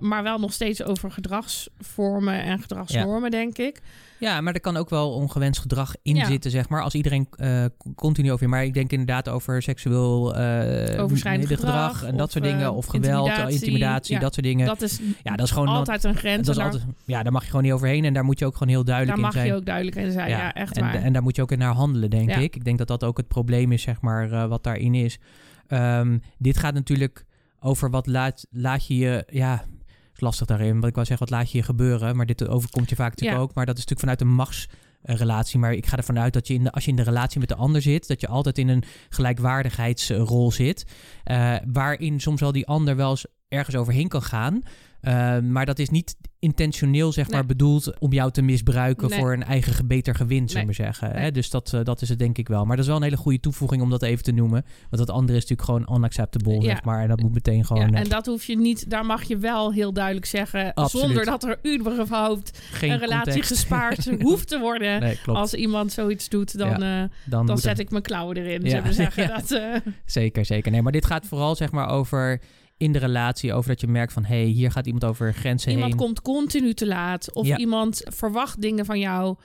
[0.00, 3.80] maar wel nog steeds over gedragsvormen en gedragsnormen, denk ik.
[4.22, 6.24] Ja, maar er kan ook wel ongewenst gedrag in Ja.
[6.24, 6.82] zitten, zeg maar.
[6.82, 8.48] Als iedereen eh, continu over...
[8.48, 10.36] Maar ik denk inderdaad over seksueel...
[10.36, 12.66] eh Overschrijdend gedrag, en dat soort dingen.
[12.66, 13.54] eh, Of geweld, intimidatie.
[13.54, 14.66] intimidatie, Ja, dat soort dingen.
[14.66, 15.68] Dat is ja, dat is gewoon...
[15.68, 16.46] altijd een grens.
[16.46, 18.04] dat is daar, altijd, ja, daar mag je gewoon niet overheen.
[18.04, 19.46] En daar moet je ook gewoon heel duidelijk daar in mag zijn.
[19.46, 20.28] je ook duidelijk in zijn.
[20.28, 20.94] Ja, echt en, waar.
[20.94, 22.56] En daar moet je ook in naar handelen, denk ik.
[22.56, 25.18] Ik denk dat dat ook het probleem is, zeg maar, eh, wat daarin is.
[25.66, 27.24] Ehm, dit gaat natuurlijk
[27.60, 29.24] over wat laat, laat je je...
[29.30, 29.64] Ja,
[30.22, 30.80] lastig daarin.
[30.80, 32.16] Wat ik wou zeggen, wat laat je je gebeuren.
[32.16, 33.44] Maar dit overkomt je vaak natuurlijk Ja.
[33.44, 33.54] ook.
[33.54, 35.58] Maar dat is natuurlijk vanuit een machtsrelatie.
[35.58, 37.48] Maar ik ga ervan uit dat je in de, als je in de relatie met
[37.48, 38.06] de ander zit...
[38.08, 40.86] dat je altijd in een gelijkwaardigheidsrol zit.
[41.24, 44.62] eh, waarin soms wel die ander wel eens ergens overheen kan gaan.
[45.02, 47.34] Uh, maar dat is niet intentioneel zeg Nee.
[47.34, 49.18] maar, bedoeld om jou te misbruiken Nee.
[49.18, 50.86] voor een eigen ge- beter gewin, zullen we Nee.
[50.86, 51.12] zeggen.
[51.12, 51.22] Nee.
[51.22, 51.30] Hè?
[51.30, 52.64] Dus dat, eh, dat is het denk ik wel.
[52.64, 54.64] Maar dat is wel een hele goede toevoeging om dat even te noemen.
[54.90, 56.60] Want dat andere is natuurlijk gewoon unacceptable, Ja.
[56.62, 57.02] zeg maar.
[57.02, 57.82] En dat moet meteen gewoon...
[57.82, 61.06] ja, eh, en dat hoef je niet, daar mag je wel heel duidelijk zeggen, Absoluut.
[61.06, 63.48] zonder dat er überhaupt geen een relatie context.
[63.52, 65.00] gespaard hoeft te worden.
[65.00, 65.18] Nee.
[65.26, 69.28] Als iemand zoiets doet, dan, eh, dan zet ik mijn klauwen erin, zullen we zeggen.
[69.28, 69.60] Dat,
[70.04, 70.70] Zeker, zeker.
[70.72, 72.40] Nee, maar dit gaat vooral zeg maar over
[72.82, 74.24] in de relatie, over dat je merkt van...
[74.24, 76.00] hé, hey, hier gaat iemand over grenzen iemand heen.
[76.00, 77.34] komt continu te laat.
[77.34, 77.56] Of Ja.
[77.56, 79.36] iemand verwacht dingen van jou.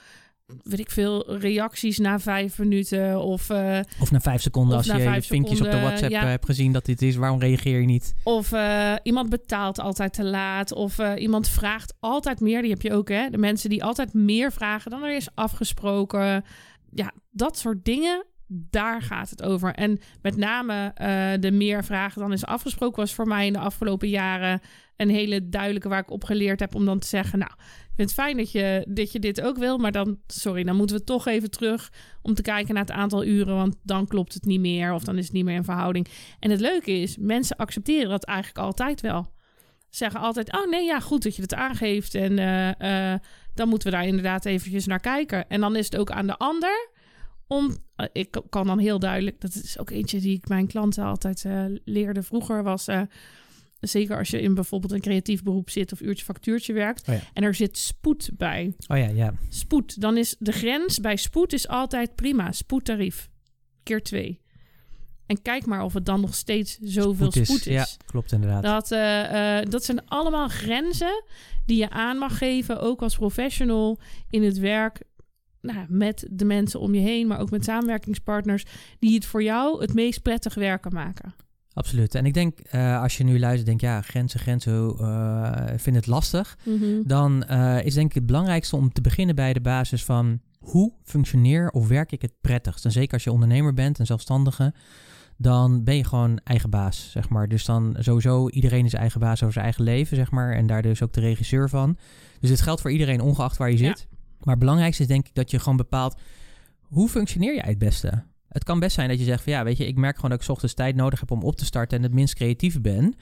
[0.62, 3.20] Weet ik veel, reacties na vijf minuten.
[3.22, 6.22] Of, eh, Of na vijf seconden, als je vijf vinkjes op de WhatsApp ja.
[6.22, 7.16] eh, hebt gezien dat dit is.
[7.16, 8.14] Waarom reageer je niet?
[8.22, 10.72] of eh, iemand betaalt altijd te laat.
[10.72, 12.60] Of eh, iemand vraagt altijd meer.
[12.62, 13.30] Die heb je ook, hè?
[13.30, 16.44] De mensen die altijd meer vragen dan er is afgesproken.
[16.94, 18.24] Ja, dat soort dingen.
[18.50, 19.74] Daar gaat het over.
[19.74, 23.58] En met name eh, de meer vragen dan is afgesproken was voor mij in de
[23.58, 24.60] afgelopen jaren
[24.96, 28.10] een hele duidelijke waar ik op geleerd heb om dan te zeggen, nou, ik vind
[28.10, 31.04] het fijn dat je, dat je dit ook wil, maar dan, sorry, dan moeten we
[31.04, 34.60] toch even terug om te kijken naar het aantal uren, want dan klopt het niet
[34.60, 36.08] meer of dan is het niet meer in verhouding.
[36.38, 39.32] En het leuke is, mensen accepteren dat eigenlijk altijd wel.
[39.90, 43.20] Zeggen altijd, oh nee, ja, goed dat je het aangeeft en eh, eh,
[43.54, 45.48] dan moeten we daar inderdaad eventjes naar kijken.
[45.48, 46.88] En dan is het ook aan de ander
[47.48, 51.04] om, eh, ik kan dan heel duidelijk, dat is ook eentje die ik mijn klanten
[51.04, 53.02] altijd eh, leerde vroeger, was eh,
[53.80, 57.20] zeker als je in bijvoorbeeld een creatief beroep zit of uurtje factuurtje werkt Oh ja.
[57.32, 58.74] en er zit spoed bij.
[58.86, 59.34] Oh ja, ja.
[59.48, 63.28] Spoed, dan is de grens bij spoed is altijd prima, spoedtarief,
[63.82, 64.40] keer twee.
[65.26, 67.72] En kijk maar of het dan nog steeds zoveel spoed is.
[67.74, 68.62] Ja, klopt inderdaad.
[68.62, 68.88] Dat,
[69.70, 71.24] dat zijn allemaal grenzen
[71.66, 73.98] die je aan mag geven, ook als professional
[74.30, 75.02] in het werk.
[75.60, 78.64] Nou, met de mensen om je heen, maar ook met samenwerkingspartners
[78.98, 81.34] die het voor jou het meest prettig werken maken.
[81.72, 82.14] Absoluut.
[82.14, 84.88] En ik denk, eh, als je nu luistert, denk ja, grenzen, grenzen,
[85.72, 86.58] ik vind het lastig.
[87.02, 90.92] Dan eh, is denk ik het belangrijkste om te beginnen bij de basis van hoe
[91.04, 92.84] functioneer of werk ik het prettigst.
[92.84, 94.74] En zeker als je ondernemer bent en zelfstandige,
[95.36, 97.48] dan ben je gewoon eigen baas, zeg maar.
[97.48, 100.54] Dus dan sowieso iedereen is eigen baas over zijn eigen leven, zeg maar.
[100.54, 101.96] En daar dus ook de regisseur van.
[102.40, 103.96] Dus dit geldt voor iedereen, ongeacht waar je Ja.
[104.38, 106.20] Maar het belangrijkste is denk ik dat je gewoon bepaalt,
[106.82, 108.24] hoe functioneer jij het beste?
[108.48, 110.38] Het kan best zijn dat je zegt van ja, weet je, ik merk gewoon dat
[110.38, 113.14] ik 's ochtends tijd nodig heb om op te starten en het minst creatief ben.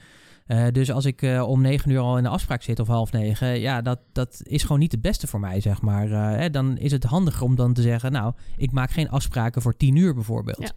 [0.47, 3.11] Eh, dus als ik eh, om negen uur al in de afspraak zit of half
[3.11, 6.11] negen, ja, dat, dat is gewoon niet het beste voor mij, zeg maar.
[6.11, 9.61] Eh, hè, dan is het handiger om dan te zeggen, nou, ik maak geen afspraken
[9.61, 10.59] voor tien uur bijvoorbeeld.
[10.59, 10.71] Ja.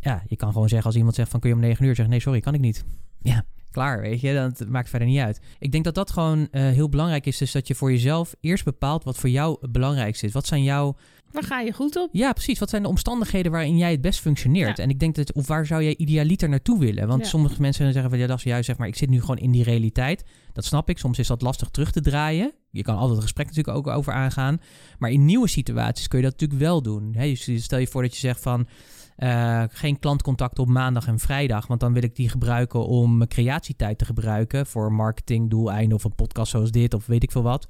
[0.00, 2.10] Ja, je kan gewoon zeggen als iemand zegt van kun je om negen uur zeggen,
[2.10, 2.84] nee, sorry, kan ik niet.
[3.22, 3.44] Ja,
[3.76, 5.40] klaar, weet je, dat maakt verder niet uit.
[5.58, 8.64] Ik denk dat dat gewoon eh, heel belangrijk is, dus dat je voor jezelf eerst
[8.64, 10.32] bepaalt wat voor jou het belangrijkste is.
[10.32, 10.96] Wat zijn jouw
[11.32, 12.08] Waar ga je goed op?
[12.12, 12.58] ja, precies.
[12.58, 14.76] Wat zijn de omstandigheden waarin jij het best functioneert?
[14.76, 14.82] Ja.
[14.82, 17.06] En ik denk dat, of waar zou jij idealiter naartoe willen?
[17.08, 17.28] Want Ja.
[17.28, 19.50] sommige mensen zeggen van ja, dat is juist zeg maar, ik zit nu gewoon in
[19.50, 20.24] die realiteit.
[20.52, 20.98] Dat snap ik.
[20.98, 22.52] Soms is dat lastig terug te draaien.
[22.70, 24.60] Je kan altijd het gesprek natuurlijk ook over aangaan.
[24.98, 27.14] Maar in nieuwe situaties kun je dat natuurlijk wel doen.
[27.16, 27.28] Hè?
[27.28, 28.66] Dus stel je voor dat je zegt van
[29.16, 33.28] eh, geen klantcontact op maandag en vrijdag, want dan wil ik die gebruiken om mijn
[33.28, 37.68] creatietijd te gebruiken voor marketingdoeleinden of een podcast zoals dit of weet ik veel wat.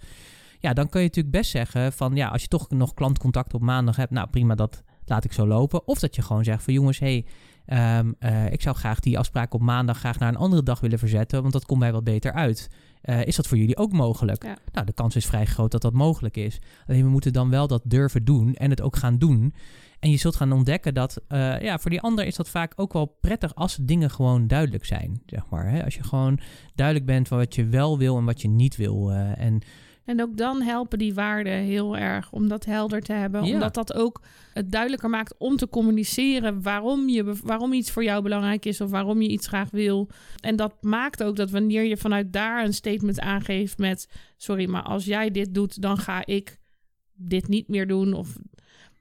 [0.60, 3.60] Ja, dan kun je natuurlijk best zeggen van ja, als je toch nog klantcontact op
[3.60, 5.86] maandag hebt, nou prima, dat laat ik zo lopen.
[5.86, 7.26] Of dat je gewoon zegt van jongens, hé, hey,
[7.66, 10.98] ehm, eh, ik zou graag die afspraak op maandag graag naar een andere dag willen
[10.98, 12.70] verzetten, want dat komt mij wat beter uit.
[13.00, 14.44] Eh, is dat voor jullie ook mogelijk?
[14.44, 14.56] Ja.
[14.72, 16.58] Nou, de kans is vrij groot dat dat mogelijk is.
[16.86, 19.54] Alleen we moeten dan wel dat durven doen en het ook gaan doen.
[20.00, 22.92] En je zult gaan ontdekken dat eh, ja, voor die ander is dat vaak ook
[22.92, 25.22] wel prettig als dingen gewoon duidelijk zijn.
[25.26, 25.70] Zeg maar.
[25.70, 25.84] Hè?
[25.84, 26.38] Als je gewoon
[26.74, 29.10] duidelijk bent van wat je wel wil en wat je niet wil.
[29.10, 29.62] eh, en
[30.04, 33.44] En ook dan helpen die waarden heel erg om dat helder te hebben.
[33.44, 33.52] Ja.
[33.52, 38.22] Omdat dat ook het duidelijker maakt om te communiceren waarom, je, waarom iets voor jou
[38.22, 40.08] belangrijk is of waarom je iets graag wil.
[40.40, 44.82] En dat maakt ook dat wanneer je vanuit daar een statement aangeeft met sorry, maar
[44.82, 46.58] als jij dit doet, dan ga ik
[47.14, 48.12] dit niet meer doen.
[48.12, 48.36] Of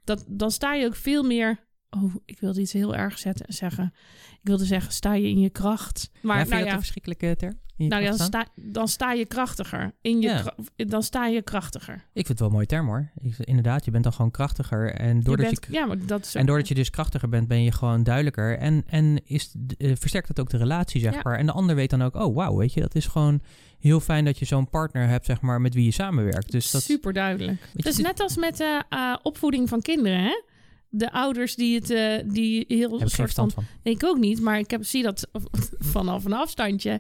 [0.06, 1.64] dat, dan sta je ook veel meer.
[1.90, 3.94] Oh, ik wilde iets heel erg zetten, zeggen.
[4.32, 6.10] Ik wilde zeggen, sta je in je kracht.
[6.22, 7.60] Maar ja, nou ja, verschrikkelijke term?
[7.78, 9.94] Je nou ja, dan sta, dan sta je krachtiger.
[10.02, 10.54] In je Ja.
[10.76, 11.94] dan sta je krachtiger.
[11.96, 13.12] Ik vind het wel een mooie term hoor.
[13.22, 14.92] Ik- inderdaad, je bent dan gewoon krachtiger.
[14.94, 17.48] En doordat je, je bent, ja, maar dat is En doordat je dus krachtiger bent,
[17.48, 18.58] ben je gewoon duidelijker.
[18.58, 21.20] En, en is, eh, versterkt het ook de relatie, zeg Ja.
[21.24, 21.38] maar.
[21.38, 23.42] En de ander weet dan ook, oh wauw, weet je, dat is gewoon
[23.80, 26.52] heel fijn dat je zo'n partner hebt, zeg maar, met wie je samenwerkt.
[26.52, 27.60] Dus dat super duidelijk.
[27.62, 30.42] je, Het is dit- net als met de eh, opvoeding van kinderen, hè?
[30.90, 33.64] De ouders die het eh, die heel heb soort van verstand van.
[33.84, 35.28] Nee, ik ook niet, maar ik heb, zie dat
[35.80, 37.00] vanaf een afstandje.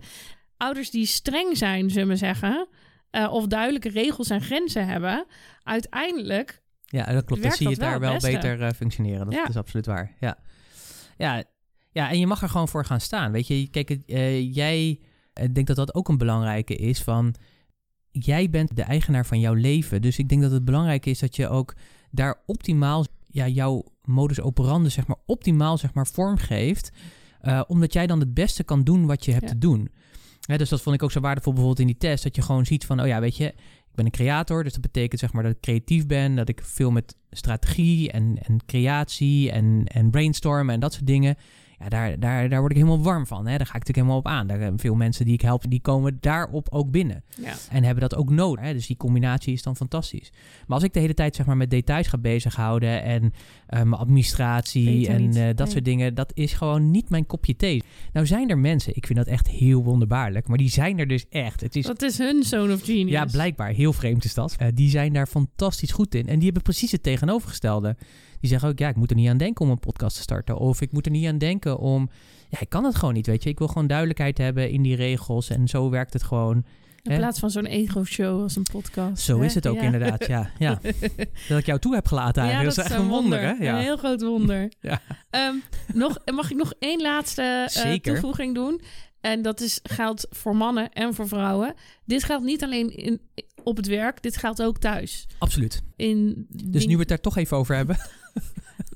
[0.58, 2.68] Ouders die streng zijn, zullen we zeggen,
[3.10, 5.26] eh, of duidelijke regels en grenzen hebben,
[5.64, 7.42] uiteindelijk Ja, dat klopt.
[7.42, 8.32] Dan zie je daar wel beste.
[8.32, 9.26] beter eh, functioneren.
[9.26, 9.48] Dat Ja.
[9.48, 10.16] is absoluut waar.
[10.20, 10.38] Ja.
[11.18, 11.44] Ja,
[11.92, 13.32] ja, en je mag er gewoon voor gaan staan.
[13.32, 15.00] Weet je, kijk, eh, jij
[15.34, 17.36] Ik denk dat dat ook een belangrijke is van...
[18.12, 20.02] Jij bent de eigenaar van jouw leven.
[20.02, 21.74] Dus ik denk dat het belangrijk is dat je ook
[22.12, 23.06] daar optimaal...
[23.28, 26.92] Ja, jouw modus operandi zeg maar optimaal zeg maar vormgeeft.
[27.42, 29.50] Uh, omdat jij dan het beste kan doen wat je hebt Ja.
[29.50, 29.90] te doen.
[30.46, 32.24] Dus dat vond ik ook zo waardevol bijvoorbeeld in die test.
[32.24, 34.64] Dat je gewoon ziet van, oh ja, weet je, ik ben een creator.
[34.64, 36.36] Dus dat betekent zeg maar dat ik creatief ben.
[36.36, 41.38] Dat ik veel met strategie en, en creatie en, en brainstormen en dat soort dingen.
[41.80, 43.48] Ja, daar, daar, daar word ik helemaal warm van.
[43.48, 43.58] Hè.
[43.58, 44.48] Daar ga ik natuurlijk helemaal op aan.
[44.48, 47.24] Daar, hebben veel mensen die ik help, die komen daarop ook binnen.
[47.42, 47.54] Ja.
[47.70, 48.66] En hebben dat ook nodig.
[48.66, 48.74] Hè?
[48.74, 50.32] Dus die combinatie is dan fantastisch.
[50.68, 53.34] Maar als ik de hele tijd zeg maar, met details ga bezighouden en eh,
[53.70, 55.68] mijn administratie en eh, dat Nee.
[55.68, 57.84] soort dingen, dat is gewoon niet mijn kopje thee.
[58.14, 61.26] Nou zijn er mensen, ik vind dat echt heel wonderbaarlijk, maar die zijn er dus
[61.30, 61.62] echt.
[61.62, 63.10] Het is Dat is hun zone of genius.
[63.12, 63.70] ja, blijkbaar.
[63.72, 64.56] Heel vreemd is dat.
[64.58, 66.28] Eh, die zijn daar fantastisch goed in.
[66.28, 67.96] En die hebben precies het tegenovergestelde.
[68.40, 70.58] Die zeggen ook, ja, ik moet er niet aan denken om een podcast te starten.
[70.58, 72.10] Of ik moet er niet aan denken om...
[72.50, 73.50] Ja, ik kan het gewoon niet, weet je.
[73.50, 75.50] Ik wil gewoon duidelijkheid hebben in die regels.
[75.50, 76.66] En zo werkt het gewoon.
[77.06, 77.18] In Hè?
[77.18, 79.24] plaats van zo'n ego-show als een podcast.
[79.24, 79.46] Zo hè?
[79.46, 79.82] is het ook Ja.
[79.82, 80.50] inderdaad, ja.
[80.60, 80.80] ja.
[81.48, 82.76] Dat ik jou toe heb gelaten Ja, eigenlijk.
[82.76, 83.50] dat dat is echt een wonder, hè?
[83.50, 83.78] Een Ja.
[83.78, 84.72] heel groot wonder.
[84.82, 85.02] Ja.
[85.30, 85.56] Ehm,
[85.94, 88.82] nog, mag ik nog één laatste eh, toevoeging doen?
[89.22, 91.74] En dat is, geldt voor mannen en voor vrouwen.
[92.06, 93.22] Dit geldt niet alleen in,
[93.64, 95.28] op het werk, dit geldt ook thuis.
[95.38, 95.82] Absoluut.
[95.96, 97.98] In Dus nu we het daar toch even over hebben.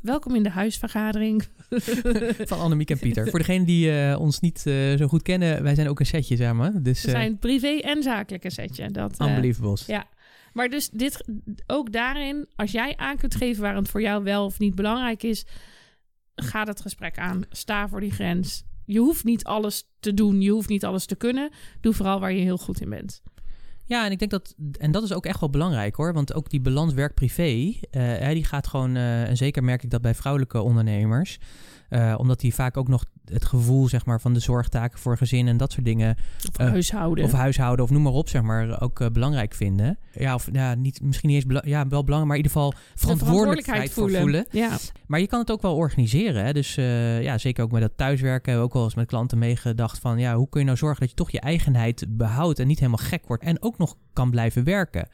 [0.02, 1.44] Welkom in de huisvergadering.
[2.50, 3.30] Van Annemiek en Pieter.
[3.30, 6.36] Voor degenen die eh, ons niet eh, zo goed kennen, wij zijn ook een setje
[6.36, 6.84] samen.
[6.84, 8.92] Dus We eh zijn privé en zakelijke setje.
[8.92, 9.86] Dat, unbelievables.
[9.86, 10.08] ja.
[10.54, 11.24] Maar dus dit,
[11.68, 15.24] ook daarin, als jij aan kunt geven waar het voor jou wel of niet belangrijk
[15.24, 15.46] is,
[16.36, 17.44] ga dat gesprek aan.
[17.50, 18.64] Sta voor die grens.
[18.86, 21.52] Je hoeft niet alles te doen, je hoeft niet alles te kunnen.
[21.82, 23.22] Doe vooral waar je heel goed in bent.
[23.90, 26.50] Ja, en ik denk dat, en dat is ook echt wel belangrijk hoor, want ook
[26.50, 30.62] die balans werk-privé, hè, die gaat gewoon, eh, en zeker merk ik dat bij vrouwelijke
[30.62, 31.40] ondernemers,
[31.90, 35.48] eh, omdat die vaak ook nog het gevoel zeg maar van de zorgtaken voor gezin
[35.48, 36.16] en dat soort dingen,
[36.50, 37.24] Of Eh, huishouden.
[37.26, 39.98] of huishouden of noem maar op zeg maar, ook eh, belangrijk vinden.
[40.14, 42.72] Ja, of ja, niet, misschien niet eens, bela- ja, wel belangrijk, maar in ieder geval
[42.72, 44.46] De verantwoordelijkheid voor voelen.
[44.52, 46.46] Ja, Maar je kan het ook wel organiseren.
[46.46, 46.54] Hè?
[46.54, 49.38] Dus eh, ja, zeker ook met dat thuiswerken hebben we ook wel eens met klanten
[49.38, 52.68] meegedacht van ja, hoe kun je nou zorgen dat je toch je eigenheid behoudt en
[52.68, 55.08] niet helemaal gek wordt en ook nog kan blijven werken.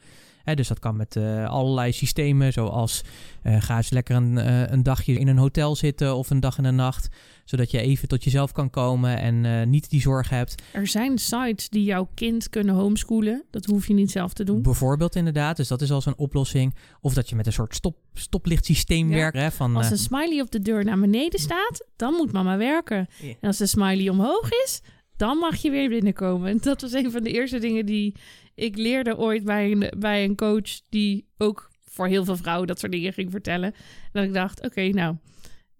[0.46, 3.02] Hè, dus dat kan met eh, allerlei systemen, zoals
[3.42, 6.58] eh, ga eens lekker een, eh, een dagje in een hotel zitten of een dag
[6.58, 7.08] en een nacht,
[7.44, 10.62] zodat je even tot jezelf kan komen en niet die zorg hebt.
[10.72, 13.44] er zijn sites die jouw kind kunnen homeschoolen.
[13.50, 14.62] Dat hoef je niet zelf te doen.
[14.62, 16.74] Bijvoorbeeld inderdaad, dus dat is al zo'n oplossing.
[17.00, 19.14] Of dat je met een soort stop, stoplichtsysteem Ja.
[19.14, 19.36] werkt.
[19.36, 23.08] Hè, van, Als een smiley op de deur naar beneden staat, dan moet mama werken.
[23.40, 24.80] En als de smiley omhoog is,
[25.16, 26.50] dan mag je weer binnenkomen.
[26.50, 28.14] En dat was een van de eerste dingen die
[28.54, 32.78] ik leerde ooit bij een, bij een coach die ook voor heel veel vrouwen dat
[32.78, 33.72] soort dingen ging vertellen.
[33.74, 35.16] En dat ik dacht, oké, nou,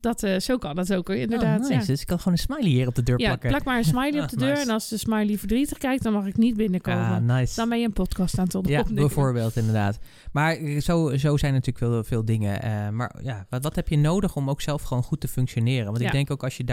[0.01, 1.63] dat, eh, zo kan dat ook inderdaad.
[1.65, 1.75] oh, ja.
[1.77, 1.91] nice.
[1.91, 3.49] Dus ik kan gewoon een smiley hier op de deur Ja, plakken.
[3.51, 4.49] plak maar een smiley op Ah, de deur.
[4.49, 4.63] nice.
[4.63, 7.01] En als de smiley verdrietig kijkt, dan mag ik niet binnenkomen.
[7.05, 7.55] Ah, nice.
[7.57, 9.03] Dan ben je een podcast aan het op- Ja, opnemen.
[9.07, 9.99] bijvoorbeeld inderdaad.
[10.33, 12.63] Maar eh, zo, zo zijn natuurlijk veel, veel dingen.
[12.63, 15.87] eh, maar ja, wat, wat heb je nodig om ook zelf gewoon goed te functioneren?
[15.87, 16.07] Want Ja.
[16.07, 16.65] ik denk ook als je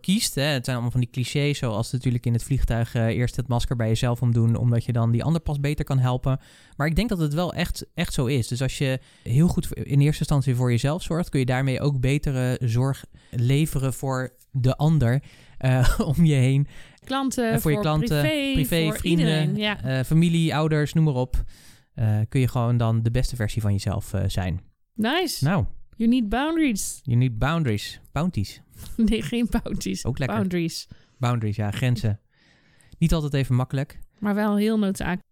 [0.00, 3.36] kiest, hè, het zijn allemaal van die clichés, zoals natuurlijk in het vliegtuig eh, eerst
[3.36, 6.40] het masker bij jezelf omdoen, omdat je dan die ander pas beter kan helpen.
[6.76, 8.48] Maar ik denk dat het wel echt, echt zo is.
[8.48, 12.00] Dus als je heel goed in eerste instantie voor jezelf zorgt, kun je daarmee ook
[12.00, 15.22] betere zorg leveren voor de ander
[15.58, 16.66] eh, om je heen.
[17.04, 19.56] Klanten, En voor je klanten, privé, privé, voor vrienden, iedereen.
[19.56, 19.82] Ja.
[19.82, 21.44] eh, familie, ouders, noem maar op.
[21.94, 24.60] Eh, kun je gewoon dan de beste versie van jezelf eh, zijn.
[24.94, 25.44] Nice.
[25.44, 25.64] Nou,
[25.96, 27.00] You need boundaries.
[27.02, 28.00] you need boundaries.
[28.12, 28.60] Bounties.
[28.96, 30.04] Nee, geen bounties.
[30.04, 30.36] Ook lekker.
[30.36, 30.88] Boundaries.
[31.18, 32.20] Boundaries, ja, grenzen.
[32.98, 33.98] Niet altijd even makkelijk.
[34.18, 35.22] Maar wel heel noodzakelijk.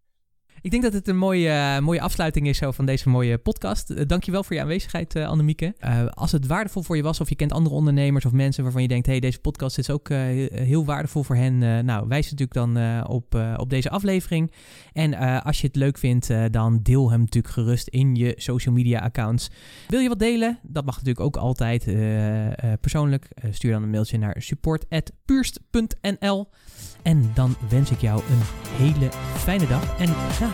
[0.64, 3.90] Ik denk dat het een mooie, eh, mooie afsluiting is van deze mooie podcast.
[3.90, 5.74] Uh, dankjewel voor je aanwezigheid, eh Annemieke.
[5.78, 8.82] Eh, als het waardevol voor je was of je kent andere ondernemers of mensen waarvan
[8.82, 9.06] je denkt...
[9.06, 10.18] hey, deze podcast is ook eh,
[10.52, 11.62] heel- waardevol voor hen.
[11.62, 14.52] eh, nou, wijs natuurlijk dan eh, op, eh, op deze aflevering.
[14.92, 18.32] En eh, als je het leuk vindt, eh, dan deel hem natuurlijk gerust in je
[18.36, 19.50] social media accounts.
[19.88, 20.58] Wil je wat delen?
[20.62, 23.24] Dat mag natuurlijk ook altijd eh, eh, persoonlijk.
[23.34, 26.48] Eh, stuur dan een mailtje naar support.puurst.nl.
[27.02, 28.40] En dan wens ik jou een
[28.86, 30.53] hele fijne dag en graag